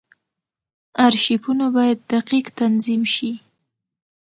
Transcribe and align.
ارشیفونه 1.07 1.65
باید 1.75 1.99
دقیق 2.13 2.47
تنظیم 2.59 3.01
شي. 3.13 3.31